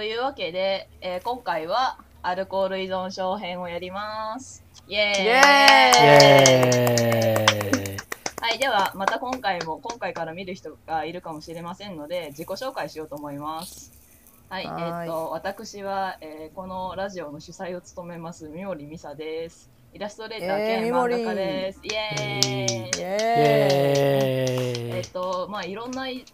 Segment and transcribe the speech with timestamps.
[0.00, 4.64] というわけで、えー今回はアルコール依存症編をやります。
[4.88, 7.96] イエーイイエーイ
[8.40, 13.92] はい、ではまた今回も今回から見る人がいるかもしれませんので自己紹介しようと思います。
[14.48, 19.68] はい、はーいえっ、と私は、えーこのラジオの主催を務めます三森美沙です。
[19.92, 21.80] イラストレーターえー兼漫画家です。
[21.82, 22.48] イエーイ。
[22.48, 26.24] イイエーイエーイえっとまあいろんない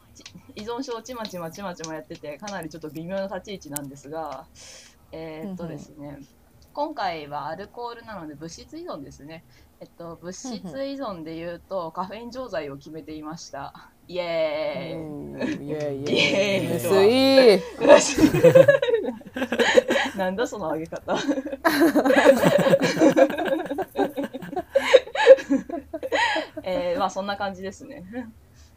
[0.56, 4.46] 依存症をちまちまちまちまやっててかなりちょっと微妙な立ち位置なんですが
[5.12, 6.19] えっとですね。
[6.73, 9.45] 今回はアルコールなので物質依存ですね。
[9.80, 13.91] えっと物質依存で言うとカフェイン錠剤を決めていました。
[14.09, 15.66] イエーイ。
[15.66, 16.12] イエーイ。
[16.12, 17.96] イエーイ。
[17.96, 18.12] 薄
[20.12, 20.16] い。
[20.18, 21.16] なんだその上げ方。
[26.63, 28.04] えー、まあそんな感じですね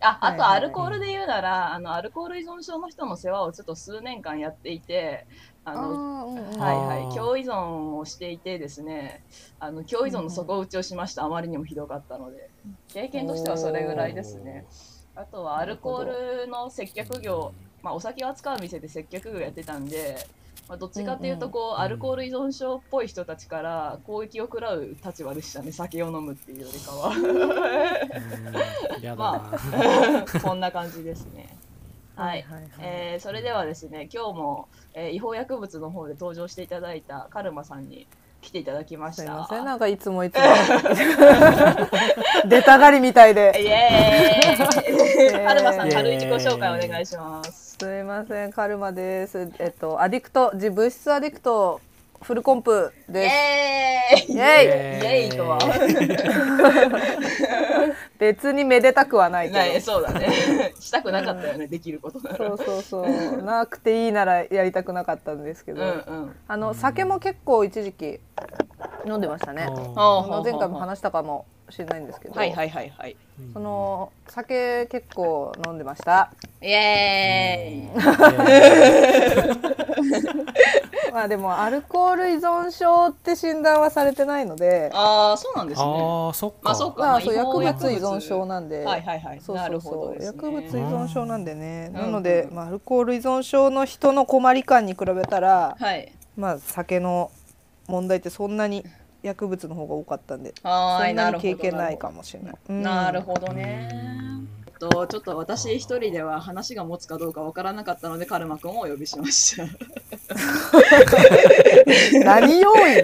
[0.01, 5.27] ああとはいはいアルコールで言うなら、あのアルコール依存症の人の世話をちょっと数年間やっていて
[5.65, 6.59] あのうんうん。
[6.59, 7.09] はいはい。
[7.13, 9.23] 強依存をしていてですね
[9.59, 12.51] あの強依存の底打ちをしました、あまりにもひどかったので。
[12.91, 14.65] 経験としてはそれぐらいですね。
[15.15, 16.05] あとはアルコー
[16.43, 20.17] ルの接客業、まあ、お酒を扱う店で接客業やってたんで、
[20.67, 27.13] まあ、どっちかっていうとこう、んアルコール依存症っぽい人たちから攻撃を食らう立場でしたね酒を飲むっていうよりかは。
[29.17, 29.51] ま
[30.43, 31.57] こんな感じですね。
[32.15, 32.53] はい、はい。
[32.53, 32.71] はいはい。
[32.81, 38.07] えーそれではですね今日も、えー違法薬物の方で登場していただいたカルマさんに
[38.41, 39.23] 来ていただきました。
[39.23, 39.65] すいません。
[39.65, 40.41] なんかいつもいつも。
[42.47, 43.53] 出たがりみたいで。
[43.57, 45.45] イエーイ。
[45.45, 47.77] カルマさん軽い自己紹介お願いします。
[47.79, 48.51] すいません。
[48.51, 49.51] カルマです。
[49.59, 51.81] えっとアディクト自物質アディクト
[52.21, 53.35] フルコンプイです。
[53.35, 54.35] エーイ。
[54.35, 54.39] イエイ。
[54.39, 55.37] イエーイ。
[55.37, 55.57] とは。
[58.19, 59.59] 別にめでたくはないけど。
[59.59, 60.73] ないそうだね。
[60.79, 62.37] したくなかったよねできることなら。
[62.37, 63.41] そうそうそう。
[63.41, 66.35] なくていいならやりたくなかったんですけど、うんうん。
[66.47, 68.19] あの酒も結構一時期
[69.05, 73.15] 飲んでましたね、あほうの前回も話したかもしれないんですけど、はいはいはいはい。
[73.53, 76.31] その酒結構飲んでました。
[76.61, 78.09] イエーイ
[81.13, 84.91] まあでもアルコール依存症って診断はされてないので。
[84.93, 85.87] ああそうなんですね。
[85.87, 87.01] ああそっか、まあそっか。
[87.01, 87.91] まあそう薬物。
[87.91, 89.41] 依存症なんで、はいはいはい。
[89.49, 90.15] なるそうそう。
[90.15, 91.93] そう、薬物依存症なんでね、ん。
[91.93, 96.11] なので、うんまあ、アルコール依存症の人の困り感に比べたら、はい。
[96.37, 97.31] まあ酒の
[97.87, 98.85] 問題ってそんなに
[99.23, 101.55] 薬物の方が多かったんではーいそんなになるほど。
[101.55, 102.55] 経験ないかもしれない。
[102.69, 102.83] うん。
[102.83, 103.89] なるほどね。
[104.67, 109.63] えっと、ちょっと私一人では話が持つかどうかわからなかったので、カルマ君をお呼びしました。
[112.23, 113.03] 何要因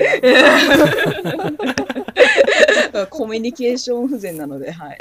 [2.92, 3.08] だ？
[3.10, 4.98] コミュニケーション不全なので、はい。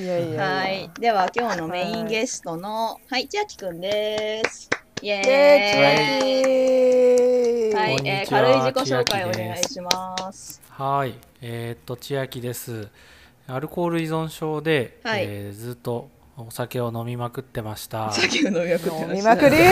[0.00, 0.90] いやいやいやはい。
[0.98, 4.70] では、今日のメインゲストの、はい、千秋くんです。
[5.02, 6.28] イエーイ。
[6.28, 10.62] イエーイはい、こんにちはえー軽い自己紹介お願いします。
[10.70, 12.88] はいえーっと千秋です
[13.46, 18.10] アルコール依存症で、はいえーずっとお酒を飲みまくってました。
[18.12, 19.14] 酒を飲みまくって飲ました。
[19.14, 19.56] みまくり。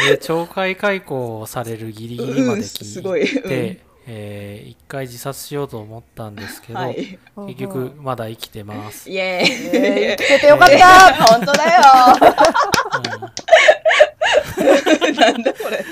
[0.00, 3.80] で懲戒解雇されるギリギリまで聞いて、うん
[4.12, 7.16] えー一回自殺しようと思ったんですけど、はい。
[7.46, 9.70] 結局まだ生きてます、イエーイ。
[9.72, 11.14] えー生きててよかった。
[11.26, 11.80] 本当だよ。
[15.14, 15.84] なんだこれ。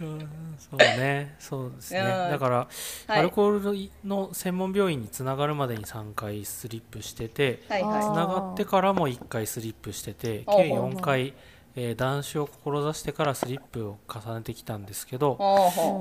[0.00, 0.35] うん
[0.70, 1.34] そうね。
[1.38, 2.00] そうですね。
[2.00, 2.06] うん。
[2.30, 2.68] だから、は
[3.16, 3.18] い。
[3.20, 7.70] アルコールの専門病院につながるまでに3回スリップしててつ
[8.14, 11.34] ながってからも1回スリップしてて計ほうほう4回、
[11.76, 15.36] えー断酒を志してからスリップを重ねてきたんですけど、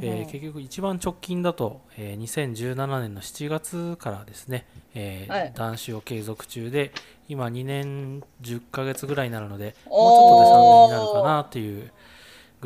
[0.02, 4.66] えー結局一番直近だと、えー2017年の7月からですね、
[4.96, 5.52] えーはい。
[5.54, 6.92] 断酒を継続中で
[7.28, 11.92] 今2年10ヶ月ぐらいになるのでもうちょっとで3年になるかなっていう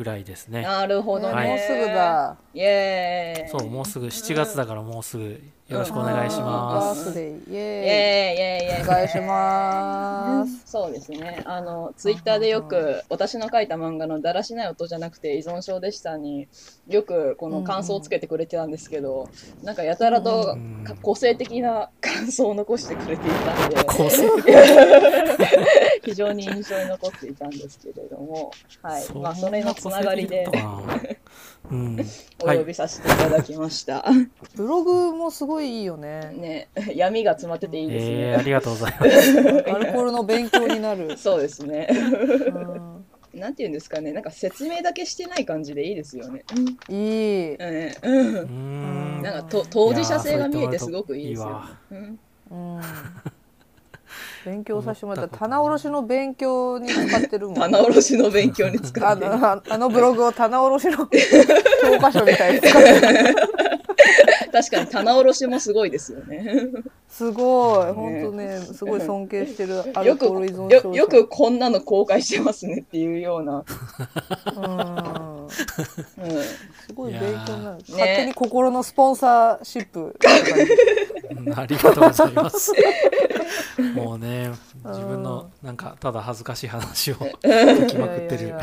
[0.00, 0.62] ぐらいですね。
[0.62, 1.34] なるほどね。
[1.34, 1.48] はい。
[1.48, 1.84] もうすぐ。
[1.84, 2.36] だ。
[2.54, 3.48] イエーイ。
[3.50, 4.06] そうもうすぐ。
[4.06, 5.42] 7月だからもうすぐ。
[5.68, 7.10] よろしくお願いしバます。
[7.10, 8.80] ースデーイイエエーイイエーイイエーイ。
[8.80, 10.62] ーイお願いします。
[10.66, 11.42] そうですね。
[11.44, 16.48] あの、ツイッターでよく、私の書いた漫画のだらしない音じゃなくて依存症でしたに
[16.88, 19.28] よくこの感想をつけてくれてたんですけど、
[19.62, 20.56] なんかやたらと
[21.02, 24.26] 個性的な感想を残してくれていたんで、個性。
[26.02, 28.50] 非常に印象に残っていたんですけれども、
[28.82, 29.04] はい。
[29.14, 30.46] まあ、それのつながりで。
[31.70, 32.00] うん。
[32.42, 34.04] お呼びさせていただきました。
[34.56, 36.32] ブログもすごいいいよね。
[36.34, 38.12] ね、闇が詰まってていいですね。
[38.12, 39.38] えー、ありがとうございます。
[39.70, 41.16] アルコールの勉強になる。
[41.18, 41.88] そうですね。
[41.92, 43.40] うん。
[43.40, 46.44] なんていうんですかね、なんか説明だけしてない感じでいいですよね。
[46.88, 47.54] いい。
[47.54, 47.92] うん。
[48.02, 48.36] うん。
[48.36, 49.22] うーん。
[49.22, 51.62] なんかと当事者性が見えてすごくいいですよ。
[51.92, 52.18] うん
[54.44, 55.38] 勉強させてもらった。
[55.38, 57.54] 棚卸しの勉強に使ってるもん。
[57.56, 59.30] 棚卸しの勉強に使あってる。
[59.30, 63.36] のああのブログを棚卸しの教科書みたいに使ってる。
[64.52, 66.66] 確かに棚卸しもすごいですよね。
[67.08, 67.86] すごい。
[67.86, 67.92] ね。
[67.92, 69.82] 本当ねすごい尊敬してる。
[69.94, 73.64] ア よくルコール依存症よよくこんなの公開してますねっていうような、
[74.56, 75.66] うんうん、す
[76.94, 77.92] ごい勉強になる、ー。
[77.92, 80.16] 勝手に心のスポンサーシップ。
[81.54, 82.72] ありがとうございます。
[83.94, 84.50] もうね、
[84.84, 87.20] 自分のなんかただ恥ずかしい話を書
[87.86, 88.54] きまくってる。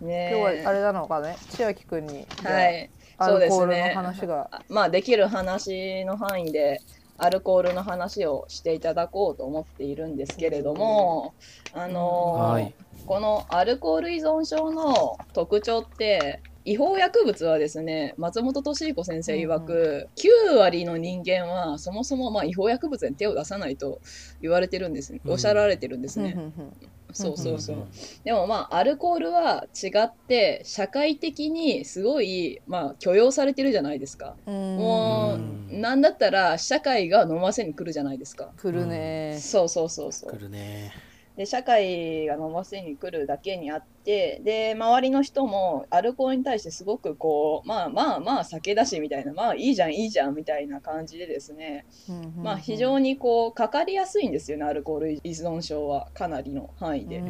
[0.00, 1.36] 今日はあれなのかね？
[1.50, 3.94] 千秋君に、はい、アルコールの。
[3.94, 6.80] 話が、あまあできる話の範囲で
[7.16, 11.32] アルコールの話をしていただこうと思っているんですけれども、
[11.72, 12.74] あのーはい。
[13.06, 20.08] このアルコール依存症の特徴って違法薬物はですね松本敏彦先生曰く、
[20.50, 24.00] 9割の人間はそもそもまあ違法薬物に手を出さないと
[24.40, 25.20] 言われてるんですね。
[25.24, 25.32] うん。
[25.32, 26.72] おっしゃられてるんですね、うんうん
[27.12, 27.88] そうそうそう、うんうん
[28.24, 34.76] でもまあアルコールは違って社会的にすごいまあ許容されてるじゃないですか、うん。
[34.78, 35.38] も
[35.70, 40.30] うなんだったら社会が飲ませに来るじゃないですか、来るね、そうそうそうそう。
[40.32, 40.92] 来るね。
[41.36, 51.86] で社会が飲ませに来るだけにあってで周りの人もアルコールに対してすごくこうまあまあまあ酒だしみたいなまあいいじゃんいいじゃんみたいな感じでですね、
[52.36, 57.22] まあ非常ににこうかかりやすいんですよねアルコール依存症はかなりの範囲で。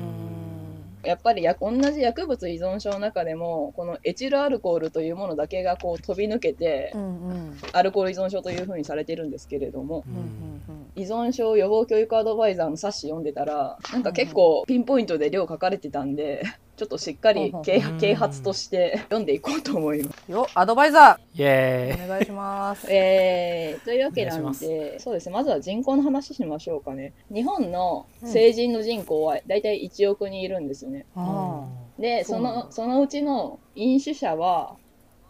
[1.04, 7.60] やっぱりや同じ薬物依存症の中でもこのエチルアルコールというものだけがこう飛び抜けてうんうん。
[7.72, 10.90] アルコール依存症というふうにされてるんですけれどもううんうんん。
[10.96, 16.42] 依存症予防教育アドバイザーの冊子読んでたらなんか結構ピンポイントで量書かれてたんで
[16.76, 20.24] ちょっとしっかり啓うん啓発として読んでいこうと思います。
[20.28, 22.86] うんよアドバイザイエーお願いします。
[22.92, 25.32] えー、というわけなんでそうですね。
[25.32, 27.12] まずは人口の話しましょうかね。
[27.32, 31.06] 日本の成人の人口はだいたい1億人いるんですね。
[31.14, 31.64] あ
[31.98, 32.64] でそそうなんだ。
[32.64, 34.76] のそのうちの飲酒者は、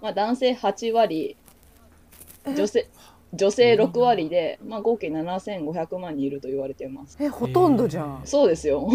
[0.00, 1.36] まあ、男性8割
[2.46, 2.86] 女性
[3.34, 7.18] 女性6割で、まあ、合計7500万人いると言われています。
[7.18, 8.88] ーえほとんどじゃん、そうですよ。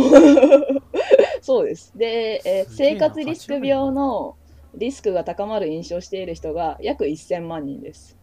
[1.49, 1.91] そうです。
[1.97, 4.35] で、えー生活リスク病の
[4.75, 8.15] リスクが高まる飲酒をしている人が約1000万人です。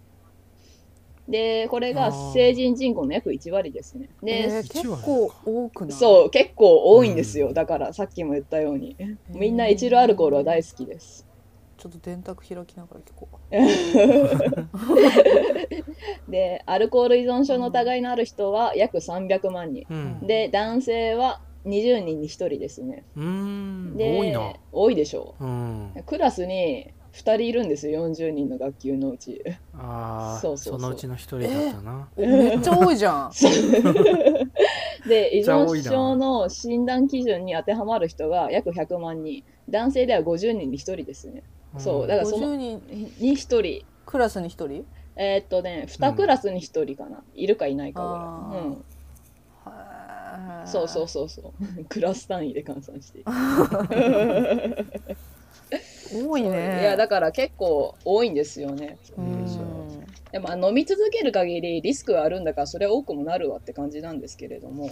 [1.29, 4.11] で、これが成人人口の約1割ですね。
[4.23, 5.99] で、えー結構多くない？
[5.99, 7.53] そう、結構多いんですよ。
[7.53, 8.97] だから、さっきも言ったように。
[9.31, 11.27] みんなエチルアルコールは大好きです。
[11.79, 13.37] ちょっと電卓開きながら聞こう
[16.31, 19.85] で、アルコール依存症の疑いのある人は約300万人。
[19.91, 20.27] うん。
[20.27, 23.05] で、男性は20人に1人ですね。
[23.17, 23.97] うーん。
[23.97, 24.53] で多いな。
[24.73, 25.93] 多いでしょうん。
[25.97, 26.03] う。
[26.05, 29.43] クラスに2人いるんですよ、40人の学級のうち。
[29.75, 32.09] ああ、そうそうそうそのうちの一人だったな。
[32.17, 33.31] めっちゃ多いじゃん
[35.09, 39.45] で、依存症の診断基準に当てはまる人が約100万人。
[39.69, 41.43] 男性では50人に1人ですね。
[41.79, 42.87] そうだからその50人
[43.21, 43.85] に1人？
[44.05, 44.85] クラスに1人？
[45.17, 47.25] えーっとね、2クラスに1人かな。
[47.35, 48.65] いるかいないかぐらい。
[48.67, 48.85] うん。
[50.67, 51.85] そうそうそうそう。
[51.89, 53.25] クラス単位で換算して。
[56.15, 58.99] 多いねいや、だから結構多いんですよね。
[59.17, 59.37] うん
[60.33, 64.91] でも飲み続ける限りリスクはあるんだからそれは多くもなるわって感じなんですけれども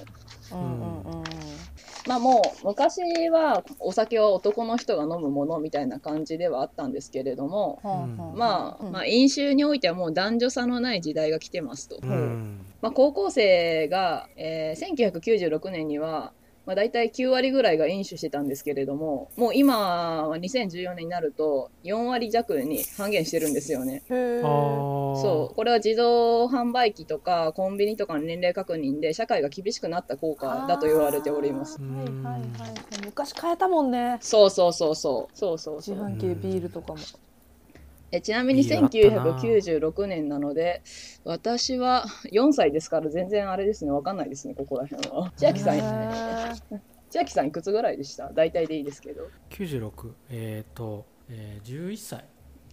[0.52, 1.24] うんうんうん
[2.06, 12.63] まあもう昔はお酒は男の人が飲むものみたいな感じではあったんですけれどもうんまあ、うんまあ飲酒においてはもう男女差のない時代が来てますと、うん。
[12.80, 16.32] まあ、高校生が、えー1996年には、
[16.66, 24.02] まあ、大体9割ぐらいが飲酒してたんですけれどももう今は2014年になると4割弱に半減してるんですよね。
[25.22, 25.54] そう。
[25.54, 31.78] これは自動販売機とかコンビニとかの年齢確認で社会が厳しくなった効果だと言われております。
[31.80, 33.06] はいはいはいはい。
[33.06, 34.18] 昔変えたもんね。
[34.20, 35.36] そうそうそうそう。
[35.36, 35.96] そうそうそう。
[35.96, 36.98] 自販機でビールとかも
[38.16, 40.82] えちなみにいいよあったな1996年なので
[41.24, 43.90] 私は4歳ですから全然あれですね。
[43.90, 45.32] わかんないですねここら辺は。
[45.36, 45.78] 千秋さん。
[47.10, 48.30] 千秋さんいくつぐらいでした？
[48.32, 49.26] 大体でいいですけど。
[49.50, 50.12] 96。
[50.30, 52.24] えっと、えー11歳。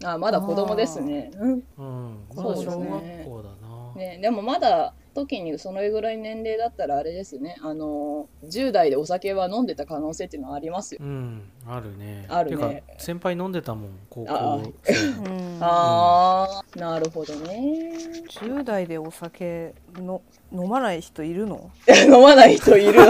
[0.03, 1.31] あまだ子供ですね。
[1.39, 2.17] うんうん。
[2.35, 2.85] そうですね。
[2.85, 3.93] 小学校だな。
[3.95, 7.57] ねでもまだ時にそのぐらい年齢だったらあれですね。
[7.61, 10.99] あの10代でお酒は飲んでた可能性っていうのはありますよ。
[11.01, 11.41] うん。
[11.67, 12.25] あるね。
[12.29, 12.83] あるね。
[12.97, 14.93] 先輩飲んでたもん、高あ校生。
[14.93, 15.21] う。
[15.21, 15.57] ん。
[15.61, 17.93] ああなるほどね。
[18.29, 21.69] 10代でお酒の飲まない人いるの？
[22.05, 22.93] 飲まない人いる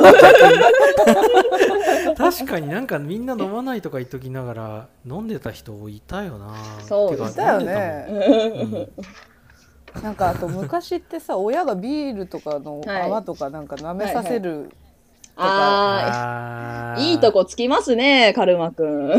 [2.17, 2.67] 確かに。
[2.67, 6.55] なんかみんな飲まないとか言っときながら飲んでた人いたよな。
[6.87, 8.05] そういたよね。
[8.09, 8.13] う
[8.77, 8.89] ん
[10.01, 13.01] なんかあと昔ってさ親がビールとかのはい。
[13.03, 14.71] 泡とかなんか舐めさせる、
[15.35, 17.01] ああー。
[17.01, 19.11] ーいいとこつきますねカルマくん。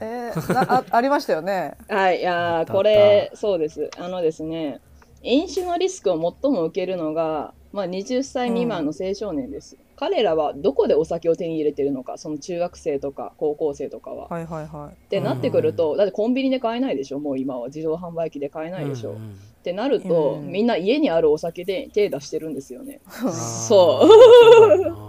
[0.00, 1.76] えーなあありましたよね。
[1.88, 3.90] はいいやこれそうです。
[3.98, 4.80] あのですね
[5.22, 14.28] 飲酒のリスクを最も受けるのが、まあ、20歳未満の青少年です、彼らはどこでお酒を手に入れてるのかその中学生とか高校生とかは。
[14.28, 14.94] はいはいはい。
[14.94, 17.66] ってなってくると、だってコンビニで買えないでしょもう今は。
[17.68, 20.46] 自動販売機で買えないでしょ、っうんうんてなると、うん。
[20.46, 23.00] みんな家にあるお酒で手出してるんですよね。
[23.08, 24.08] そ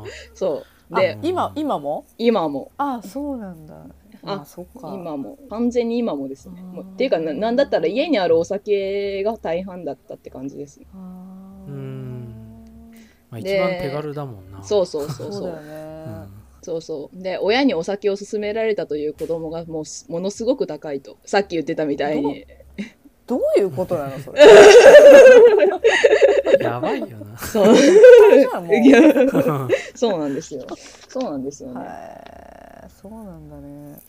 [0.03, 0.07] う。
[0.33, 0.95] そう。
[0.95, 2.05] で今今も？
[2.17, 2.71] 今も。
[2.77, 3.85] あそうなんだ。
[4.23, 4.93] ああそっか。
[4.95, 5.37] 今も。
[5.49, 6.61] 完全に今もですね。
[6.61, 10.87] うんもうっていうかななんだったら家にあるお酒が大半だったって感じですね。
[10.93, 11.71] あー。
[11.71, 12.63] うん。
[13.29, 14.63] まあ、で一番手軽だもんな。
[14.63, 15.33] そうそうそうそう。
[15.33, 15.71] そうだよね、
[16.07, 16.27] うん。
[16.61, 17.21] そうそう。
[17.21, 22.45] で親にお酒を勧められたという子供がもうすものすごく高いとさっき言ってたみたいに
[23.27, 24.41] どういうことなのそれ。
[26.63, 27.37] やばいよな。
[27.37, 27.75] そう。
[27.75, 29.01] じゃあもういや
[29.93, 30.65] そうなんですよ。
[31.09, 31.87] そうなんですよね、はい。
[33.01, 33.99] そうなんだね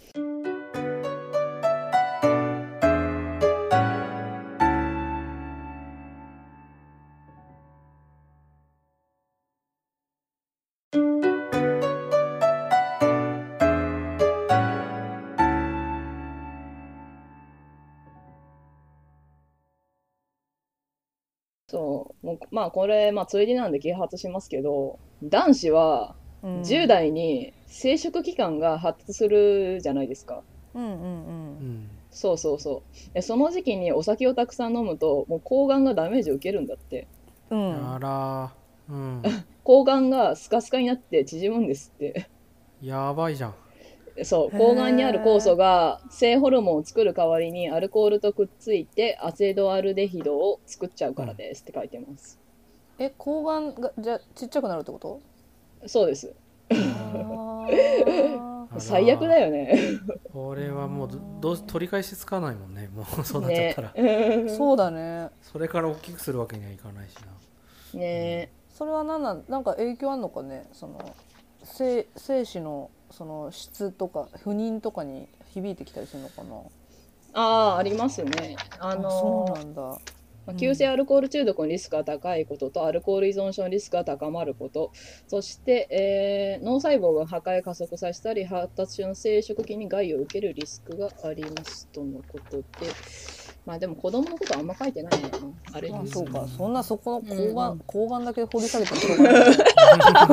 [21.78, 26.62] そうもうまあこれまあついでなんで啓発しますけど男子はうん。
[26.62, 30.44] 10代に生殖器官が発達するじゃないですか。
[30.75, 31.90] うんうんうん。
[32.11, 33.14] そうそうそう。
[33.14, 37.08] でその時期にお酒をたくさん飲むともう睾丸がダメージを受けるんだって。
[37.50, 37.58] うん。
[37.58, 38.54] うんあら
[38.88, 39.23] うん。
[39.66, 42.30] 睾丸がスカスカになって縮むんですって。
[42.80, 43.54] やばいじゃん
[44.25, 52.39] そう睾丸にある酵素が性ホルモンを作る代わりにアルコールとくっついてアセドアルデヒドを作っちゃうからですって書いてます、
[52.99, 55.21] え睾丸がじゃあちっちゃくなるってこと？
[55.87, 56.35] そうです。
[58.79, 59.79] 最悪だよね。
[60.33, 62.89] これはもうどどう取り返しつかないもんね。
[62.95, 64.49] もうそうなっちゃったら、ね。
[64.55, 65.31] そうだね。
[65.41, 67.17] それから大きくするわけにはいかないし
[67.95, 68.01] な。
[68.01, 68.51] ね。
[68.71, 70.67] それは何なんなんか影響あんのかね？
[70.73, 70.99] その
[71.65, 76.57] 精精子のその質とか不妊とかに響いてきたりするのかな？
[77.35, 77.43] あ
[77.75, 78.57] あありますね。
[78.79, 79.83] ああのそうなんだ。
[79.83, 79.99] ま
[80.49, 84.93] あ急性アルコール中毒のリスクが高いこととアルコール依存症のリスクが高まること。
[85.27, 92.65] そして、えー脳細胞が破壊加速させたり発達中の生殖期に害を受けるリスクがありますとのことで。
[93.67, 95.47] まあでも子供のことあんま書いてないのかな。
[95.75, 95.91] あれ。
[95.93, 99.57] あうんそうかそんなそこの睾う丸ん睾丸だけ掘り下げてもしょうがないま
[100.23, 100.29] あ、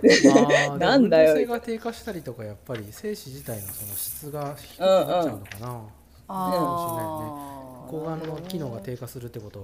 [0.78, 1.34] なんだよ。
[1.36, 5.80] 性が低下したりとかやっぱり精子自体のその質が低くなっちゃうのかな、
[6.28, 9.60] あー睾丸の機能が低下するってこと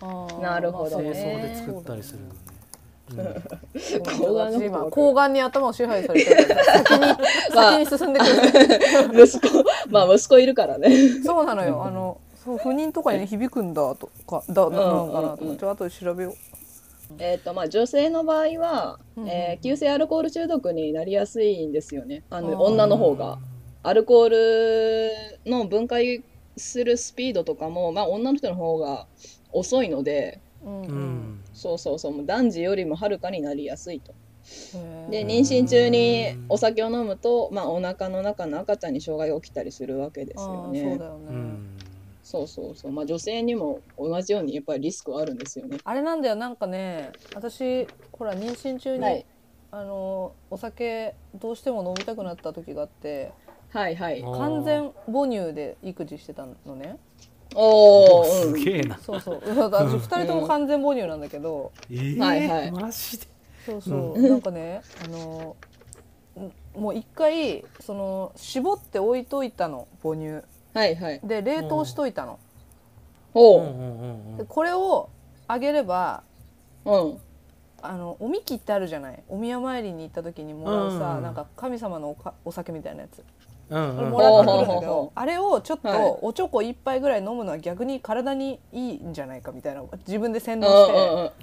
[0.00, 0.40] は。
[0.40, 2.30] なるほど精ね巣で作ったりするの
[3.10, 3.34] ね、
[3.74, 7.06] 睾丸に頭を支配されてる先に
[7.52, 8.26] 先に進んでく
[9.16, 9.26] る。
[9.26, 10.88] 息子まあ息子いるからね。
[11.24, 11.82] そうなのよ。
[11.84, 16.34] あのそう不妊とかに響くんだとかだなのかなとうんうんうんかちょっと後で調べよう
[17.18, 22.22] えっとまあ女性の場合は、えー急性アルコール中毒になりやすいんですよね。
[22.30, 23.38] あの女の方が。
[23.82, 26.22] アルコールの分解
[26.56, 29.06] するスピードとかも、まあ、女の人の方が
[29.52, 32.12] 遅いのでうんうそうそうそう。
[32.12, 34.12] もう男児よりもはるかになりやすいと。
[35.10, 40.82] で妊娠中にお酒を飲むと、まあ、お腹の中の赤ちゃんに障害が起きたりするわけですあよね。
[40.82, 41.04] ーそうだ。
[41.06, 41.76] よね、うん
[42.30, 45.78] そうそうそう、まあ、女性にも同じようにやっぱりリスクはあるんですよね。
[45.82, 49.26] あれなんだよなんかね私ほら妊娠中に、はい。
[49.72, 53.32] あのお酒どうしても飲みたくなった時があって
[53.70, 54.22] はいはい。
[54.22, 56.98] 完全母乳で育児してたのね。
[57.54, 59.42] おー、うん、すげえな、そうそう。
[59.58, 62.18] 私2人とも完全母乳なんだけど、えー。
[62.18, 62.70] はいはい。
[62.70, 63.26] マジで。
[63.66, 65.56] そうそう、なんかねあの
[66.76, 70.42] んもう一回その絞って置いといたの母乳
[70.74, 71.20] はいはい。
[71.24, 72.38] で冷凍しといたの、
[73.34, 74.36] おう、うんうんうんうん。
[74.36, 75.08] でこれを
[75.48, 76.22] あげれば
[76.84, 77.18] うん、
[77.82, 79.22] あのおみきってあるじゃない？
[79.28, 83.22] お宮参りに行った時にもらうさ、うんなんか神様のおかお酒みたいなやつ。
[83.68, 84.10] うんうん。
[84.10, 85.98] もらってくるんだけほうほうほうほどあれをちょっはい。
[85.98, 91.42] とおちょこ一杯ぐらい飲むのは逆に体にいいんじゃないかみたいな自分で洗うん脳して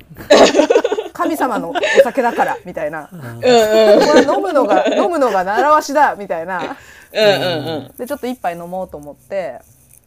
[1.04, 1.14] うん。
[1.14, 3.10] 神様のお酒だからみたいな。
[3.12, 3.20] うん。
[3.20, 3.42] うんうん。
[3.42, 6.78] これ飲むのが飲むのが習わしだみたいな
[7.12, 9.62] でちょっと一杯飲もうと思って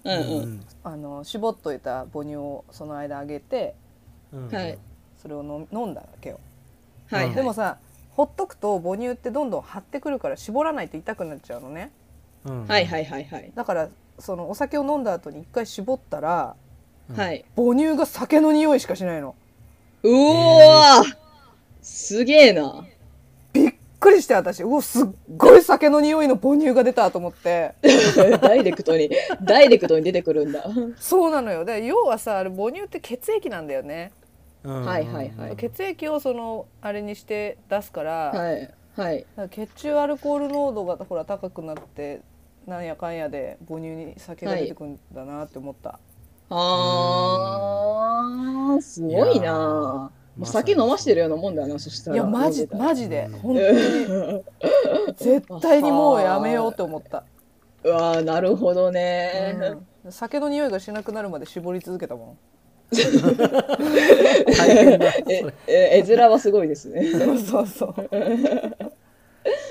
[0.04, 0.66] うんうん。
[0.82, 3.74] あの絞っといた母乳をその間あげて
[4.32, 4.48] うん。
[4.48, 4.78] はい。
[5.20, 6.40] それを飲飲んだわけよ。
[7.10, 7.34] はいはい。
[7.34, 7.78] でもさ
[8.10, 11.90] ほっとくと母乳ってどんどん張ってくるから絞らないと痛くなっちゃうのね。
[12.44, 12.66] うん。
[12.66, 13.52] はいはいはいはい。
[13.54, 13.88] だから
[14.18, 16.56] そのお酒を飲んだ後に一回絞ったら
[17.14, 17.44] はい。
[17.56, 19.34] 母乳が酒の匂いしかしないの。
[20.02, 21.16] うおー。
[21.82, 22.84] すげえな。
[24.00, 24.62] びっくりして私。
[24.62, 27.74] うわすっごい酒の匂いの母乳が出たと思って。
[28.40, 29.10] ダイレクトに、
[29.42, 30.64] ダイレクトに出てくるんだ。
[30.96, 31.66] そうなのよ。
[31.66, 34.12] で要はさあれ母乳って血液なんだよね。
[34.64, 34.86] うん。
[34.86, 35.56] はいはいはい。
[35.56, 38.70] 血液をそのあれにして出すから,、はい。
[38.96, 39.18] はい。
[39.18, 42.22] だから血中アルコール濃度がほら高くなって
[42.66, 46.00] なんやかんやで母乳に酒が出てくるんだなって思った、
[46.48, 50.10] あー、すごいな。
[50.40, 52.16] もう酒飲ましてるようなもんだよな、そしたら。
[52.16, 53.28] いやマジマジで。
[53.30, 53.38] うん。
[53.40, 54.44] 本当に。
[55.16, 57.24] 絶対にもうやめようって思った、
[57.84, 59.54] うわーなるほどね。
[60.04, 60.12] うん。
[60.12, 62.38] 酒の匂いがしなくなるまで絞り続けたも
[62.90, 63.04] 大
[64.74, 67.02] 変だえ、え、絵面はすごいですね。
[67.02, 67.94] んそうそうそう。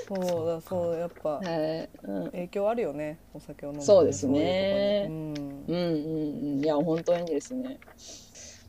[0.08, 1.30] そうだそうやっぱ。
[1.30, 1.88] はい。
[2.04, 2.24] うん。
[2.26, 5.06] 影響あるよねお酒を飲むそうですね。
[5.08, 5.76] そういうとこに。
[5.76, 6.64] うんうんうん。
[6.64, 7.80] いや、本当にですね。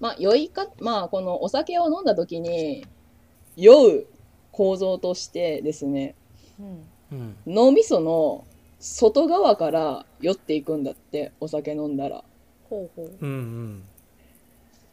[0.02, 2.86] まあ、酔いか、まあ、このお酒を飲んだ時に、
[3.56, 4.08] 酔う
[4.52, 6.16] 構造としてですね、
[6.60, 6.88] うん。
[7.12, 8.46] うん脳みその
[8.80, 12.24] 外側から酔っていくんだって、お酒飲んだら。
[12.68, 13.12] ほうほう。
[13.22, 13.84] うんうん。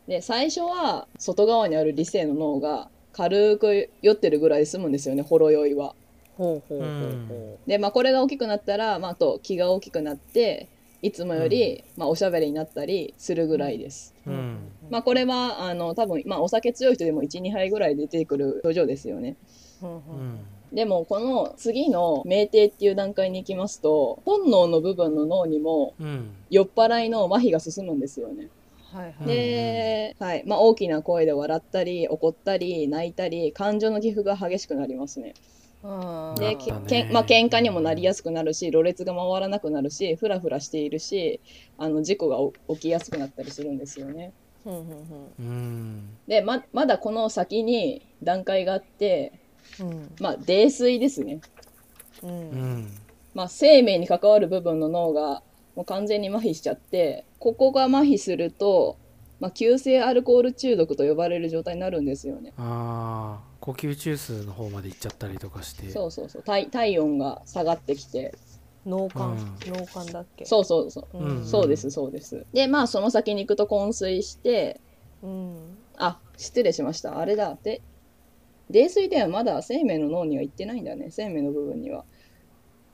[0.06, 5.94] で、最初は外側にある理性の脳が軽く酔ってるぐらいで済むんですよね、ほろ酔いは。
[6.36, 6.90] ほうほうほうう。
[6.90, 7.26] ん。
[7.28, 10.68] ほで、まあ、これが大きくなったら、まあ、あと気が大きくなって、
[11.00, 14.14] いつもより、まあ、おしゃべりになったりするぐらいです。
[14.26, 14.58] ううん
[14.90, 19.37] まあ、これは、あの、多分、まあ、お酒強い人でも1、2杯ぐらい出てくる症状ですよね。
[19.83, 20.38] うんうん
[20.73, 28.50] でも、この次の酩酊っていう段階に行きますと、本能の部分の脳にもうん酔っ払いの麻痺が進むんですよね。
[28.92, 30.45] はいはいで、はい。
[30.47, 35.35] まあ、大きな声で笑ったり、怒ったり、泣いたり、感情の起伏が激しくなりますね。
[35.83, 35.87] う
[36.33, 41.40] んで、なったねけんまあ、喧嘩にもなりやすくなるし、ろれつが回らなくなるし、フラフラしているし、
[41.77, 44.33] あの、事故が起起きやすくなったりするんですよね。
[44.66, 49.33] うんうんうんで、ま、まだこの先に段階があって、
[49.81, 51.40] うんまあ、泥酔ですね。
[52.23, 52.90] うんううんん
[53.35, 55.42] まあ、生命に関わる部分の脳が
[55.77, 58.97] もう完全に麻痺しちゃって、ここが麻痺すると、
[59.38, 62.53] まあ、急性アルコール中毒と呼ばれる状態になるんですよね。
[62.59, 66.42] ああ呼吸中枢の方まで行っちゃったりとかしてそうそうそう。
[66.42, 68.35] 体体温が下がってきて。
[68.88, 70.44] 脳幹うん脳幹だっけ？
[70.44, 71.18] そうそうそう。
[71.18, 72.46] うんそうです、そうです。
[72.53, 74.81] で、まあ、その先に行くと昏睡して、
[75.22, 75.57] うん
[75.96, 77.18] あ、失礼しました。
[77.18, 77.59] あれだ。
[77.62, 77.83] で、
[78.70, 81.09] 泥酔ではまだ生命の脳には行ってないんだね。
[81.11, 82.05] 生命の部分には。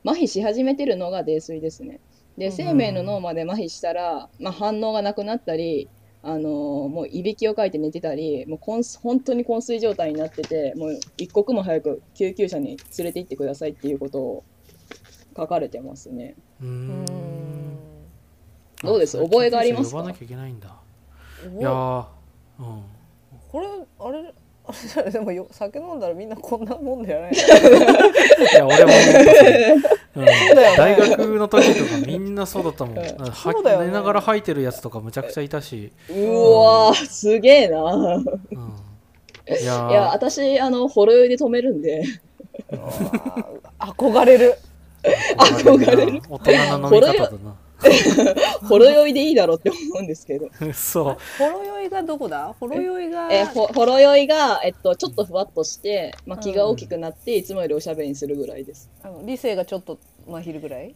[0.07, 2.00] 麻痺し始めてるのが泥酔ですね。
[2.37, 5.88] で、生命の脳まで麻痺したら、まあ、反応がなくなったり、
[6.22, 14.44] あのーもういびきをかいて寝てたり、もうこん本当に昏睡状態になってて、もう一刻も早く救急車に連れて行ってくださいっていうことを
[15.36, 16.34] 書かれてますね。
[16.62, 17.04] ううん。
[17.04, 17.06] ん
[18.82, 19.18] どうです？
[19.22, 19.96] 覚えがありますか？
[19.98, 20.68] 呼ばなきゃいけないんだ。
[21.56, 22.04] おいやー
[22.60, 22.82] うん。
[23.50, 23.66] これ
[24.00, 24.34] あれ？
[24.66, 24.72] あ
[25.04, 27.32] れでもよ酒飲んだらみんなこんなもんじゃない。
[27.32, 27.36] い
[28.56, 28.92] や俺も
[30.16, 30.24] うん。
[30.24, 32.98] 大学の時とかみんなそうだったもん。
[32.98, 33.04] うん。
[33.04, 33.86] はそうだよね。
[33.88, 37.82] 寝ながら吐いてるやつとかむちゃくちゃいたし、うわー、すげえな。
[37.82, 39.90] うん、いやー。
[39.90, 42.02] いや、私、あの、ほろ酔いで止めるんで。
[43.78, 44.54] 憧れる
[45.36, 46.22] 憧れる。
[46.28, 47.56] 大人の飲み方だな。
[48.68, 50.48] ほろ酔いでいいだろうって思うんですけど。
[50.72, 52.54] そうほろ酔いがどこだ？
[52.58, 58.90] ほろ酔いがえ、ほ、ほろ酔いが、えっと、ちょっとふわっとして、まあ、気が大きくなって、いつもよりおしゃべりにするぐらいです。
[59.02, 60.94] あの理性がちょっとまひるぐらい、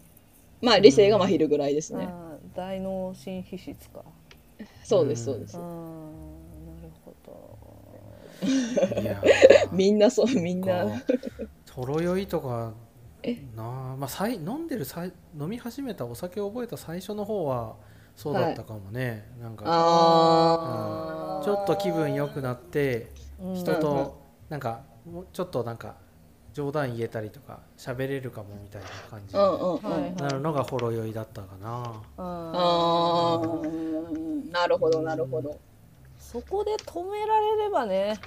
[0.62, 2.08] まあ、理性が麻痺るぐらいですね。
[2.54, 4.02] 大脳新皮質か。
[4.82, 5.56] そうです、そうです。
[5.58, 5.66] なる
[7.04, 7.58] ほど。
[9.02, 9.20] いや
[9.72, 10.86] みんなそう、みんな。
[11.72, 12.72] ほろ酔いとか
[13.56, 17.76] なあまあさい飲んでるさい飲み始めたお酒を覚えた最初の方は
[18.16, 23.54] そうだったかもね、なんかあちょっと気分良くなってうん。
[23.54, 24.82] 人となんか。
[25.10, 25.96] もうちょっとなんか
[26.52, 29.34] 冗談言えたりとか喋れるかもみたいな感じ。
[29.34, 29.38] ー。
[29.38, 29.90] うんうんうん。
[29.90, 30.14] はいはい。
[30.16, 32.02] なるのがほろ酔いだったかな。
[32.18, 33.50] あ
[34.50, 35.56] なるほど、なるほど。
[36.18, 38.18] そこで止められればね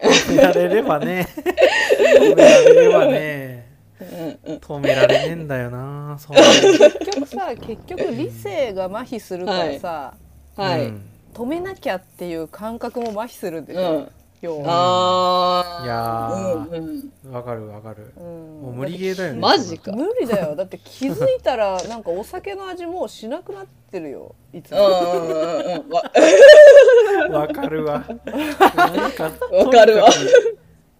[0.00, 3.63] 止められればね止められればねうんうん。
[4.00, 10.14] 止められねえんだよなそう結局さ結局理性が麻痺するからさ、
[10.56, 10.86] はい。
[10.86, 11.02] うん。
[11.32, 14.08] 止めなきゃっていう感覚も麻痺するんでしょ、うん。
[14.40, 15.84] 要は、ああ。
[15.84, 17.32] いやうんーうん。
[17.32, 18.12] わかるわかる。
[18.16, 18.24] うん。
[18.62, 19.90] もう無理ゲーだよねマジか。
[19.92, 20.54] 無理だよ。
[20.54, 24.34] だって気づいたら なんかお酒の味もうしなくなってるよ。
[24.52, 25.92] いつうんもうんうんうん。
[27.32, 27.40] わ。
[27.40, 28.04] わかるわ。
[29.50, 30.08] わかるわ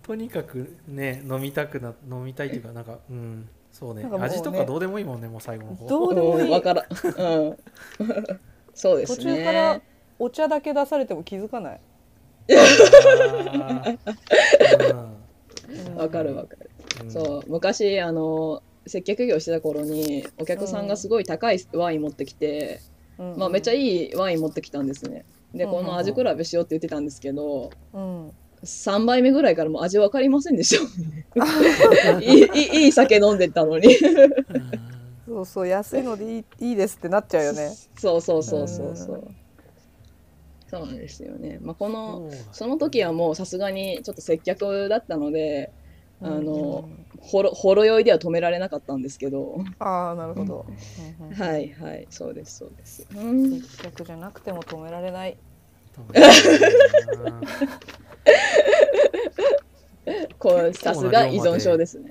[0.05, 4.05] とにかくね飲みたくな飲みたいっていうかなんかうんそうね。
[4.05, 5.87] ね味とかどうでもいいもんねもう最後の方。
[5.89, 6.63] どうでもいい。
[6.63, 6.87] からん。
[6.87, 7.57] うん。
[8.73, 9.39] そうです途ね。
[9.39, 9.81] 中から
[10.21, 11.81] お茶だけ出されても気づかない、
[15.97, 16.71] わかるわかる。
[17.03, 17.11] うん。
[17.11, 22.81] そう昔あの接客業してた頃にお客さんがすごい高いワイン持ってきて、
[23.19, 23.37] うん。
[23.39, 25.25] まあめっちゃいいワイン持ってきたんですね。
[25.53, 25.71] でうん。
[25.71, 28.31] この味比べしようって言ってたんですけど、うん
[28.65, 32.21] 3杯目ぐらいからもう味わかりませんでした。
[32.21, 33.89] いいいい酒飲んでたのに。
[35.27, 39.29] そうそう安いのでいいいいですってなっちゃうよねそうそうそうそうそうう。
[40.69, 41.59] そうなんですよね。
[41.63, 45.73] まあこのその時はもうさすがにちょっと接客だったので、
[46.21, 46.89] あの
[47.21, 49.65] ほろほろ酔いでは止められなかったんですけど。
[49.79, 50.67] ああなるほど、
[51.21, 53.07] うんうんはいはい、そうですそうです。
[53.15, 55.37] うん、接客じゃなくても止められない
[60.39, 62.11] こうさすが依存症ですね。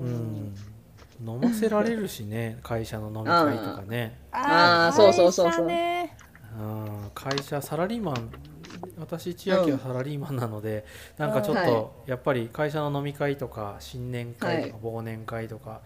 [0.00, 0.54] うん。
[1.22, 4.18] 飲ませられるしね 会社の飲み会とかね。
[4.32, 4.96] あー。
[4.96, 5.66] そうそうそうそう。
[5.66, 6.16] 会社ね
[6.58, 8.30] うん会社サラリーマン
[8.98, 10.84] 私千秋はサラリーマンなので、
[11.16, 15.80] なんかちょっはとやっぱり会社の飲み会とか新年会とかは忘年会とか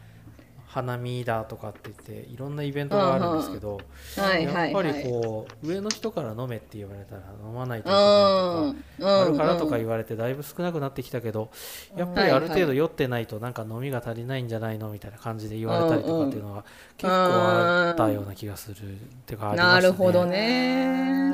[0.74, 3.80] 花見だとかって言っていろんなイベントがあるんですけど、
[4.16, 5.04] はいはいやっぱりはい。
[5.04, 9.22] こう上の人から飲めって言われたら飲まないとういけないんとか。
[9.22, 11.48] あるからとかうん言われてだいぶ少なくなってきたけど
[11.96, 16.64] やっぱりある程度酔ってないとなんか飲みが足りないんじゃないのみたいな感じで言われたりとかっていうのが
[16.96, 21.24] 結構あったような気がするっていうかありましたねなるほどね。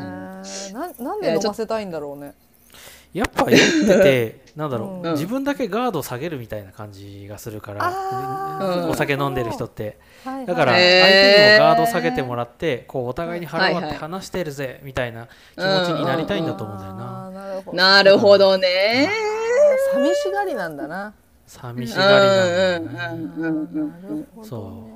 [0.74, 2.35] ななんで飲ませたいんだろうね
[3.12, 5.12] やっぱ酔ってて なんだろう、うん。
[5.12, 9.99] 自分だけガード下げるみたいな感じがするから、お酒飲んでる人って。
[10.25, 19.11] はいだから相手にもガード下げてもらってこうお互いに腹割って話してるぜみたいな気持ちになりたいんだと思うんだよな、なるほどなるほどね。
[19.94, 21.14] 寂しがりなんだな。
[21.46, 24.44] 寂しがりなんだよね、うんうんうんうんうん。
[24.44, 24.89] そそう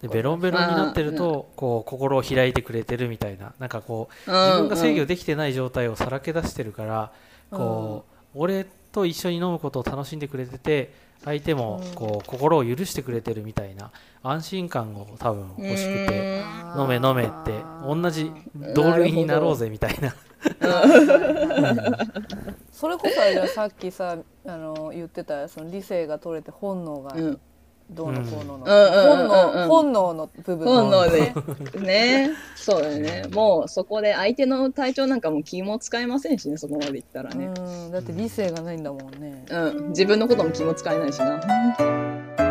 [0.00, 3.52] でベロンベロンになってるとこう心を開いてくれてるみたいな。
[3.58, 7.12] なんかこう自分が制御できてない状態をさらけ出してるから
[7.50, 10.92] こう俺と一緒に飲むことを楽しんでくれてて
[11.24, 13.90] 相手もこう心を許してくれてるみたいな
[14.22, 16.42] 安心感を多分欲しくて
[16.76, 17.52] 飲め飲めって
[17.86, 18.30] 同じ
[18.74, 20.14] 同類になろうぜみたいな。
[22.70, 27.40] それこそさっきさあの言ってたその理性が取れて本能がうん
[27.90, 31.20] どうのこうのの、本能本能の部分本能で
[31.80, 32.30] ねね。
[32.56, 33.24] そうだよね。
[33.32, 37.50] もうそこで相手の体調なんかも気も使えませんしね、そこまでいったらね。
[37.58, 39.88] うんだって理性がないんだもんねうん。
[39.88, 42.43] 自分のことも気も使えないしな。